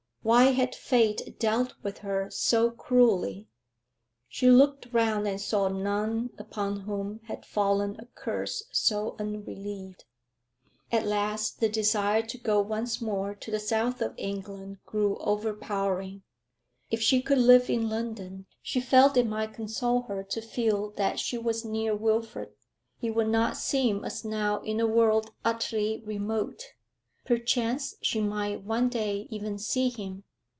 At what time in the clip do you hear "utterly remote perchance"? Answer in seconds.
25.43-27.95